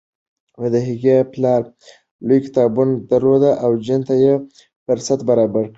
[0.73, 1.61] د هغې پلار
[2.27, 4.33] لوی کتابتون درلود او جین ته یې
[4.85, 5.65] فرصت برابر کړ.